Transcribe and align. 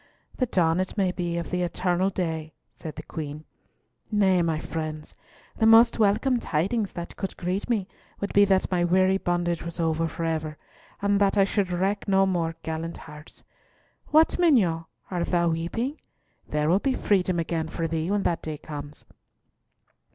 "The 0.37 0.47
dawn, 0.47 0.79
it 0.79 0.97
may 0.97 1.11
be, 1.11 1.37
of 1.37 1.51
the 1.51 1.61
eternal 1.61 2.09
day," 2.09 2.55
said 2.73 2.95
the 2.95 3.03
Queen. 3.03 3.45
"Nay, 4.11 4.41
my 4.41 4.57
friends, 4.57 5.13
the 5.55 5.67
most 5.67 5.99
welcome 5.99 6.39
tidings 6.39 6.93
that 6.93 7.15
could 7.15 7.37
greet 7.37 7.69
me 7.69 7.87
would 8.19 8.33
be 8.33 8.43
that 8.45 8.71
my 8.71 8.83
weary 8.83 9.19
bondage 9.19 9.61
was 9.61 9.79
over 9.79 10.07
for 10.07 10.23
ever, 10.25 10.57
and 11.03 11.21
that 11.21 11.37
I 11.37 11.43
should 11.43 11.71
wreck 11.71 12.07
no 12.07 12.25
more 12.25 12.55
gallant 12.63 12.97
hearts. 12.97 13.43
What, 14.07 14.39
mignonne, 14.39 14.85
art 15.11 15.27
thou 15.27 15.49
weeping? 15.49 16.01
There 16.49 16.67
will 16.67 16.79
be 16.79 16.95
freedom 16.95 17.37
again 17.37 17.69
for 17.69 17.87
thee 17.87 18.09
when 18.09 18.23
that 18.23 18.41
day 18.41 18.57
comes." 18.57 19.05